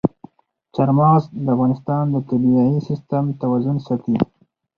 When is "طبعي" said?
2.29-2.75